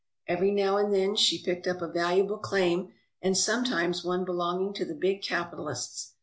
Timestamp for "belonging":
4.25-4.73